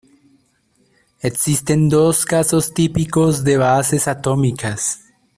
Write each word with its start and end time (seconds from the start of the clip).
Existen 1.19 1.87
dos 1.87 2.25
casos 2.25 2.73
típicos 2.73 3.43
de 3.43 3.57
bases 3.57 4.07
atómicas. 4.07 4.99